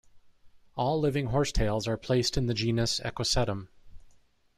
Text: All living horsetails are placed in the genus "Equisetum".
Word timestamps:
All 0.73 0.99
living 0.99 1.27
horsetails 1.27 1.87
are 1.87 1.95
placed 1.95 2.35
in 2.35 2.47
the 2.47 2.55
genus 2.55 2.99
"Equisetum". 3.01 3.67